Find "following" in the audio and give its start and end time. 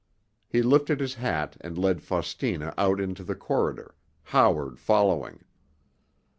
4.79-5.41